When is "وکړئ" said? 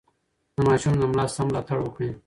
1.81-2.09